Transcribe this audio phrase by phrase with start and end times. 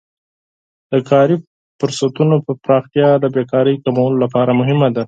[0.91, 1.35] د کاري
[1.79, 4.99] فرصتونو پراختیا د بیکارۍ کمولو لپاره مهمه ده.